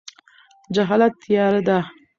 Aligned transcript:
جهالت 0.75 1.13
تیاره 1.21 1.59
ده. 1.67 1.77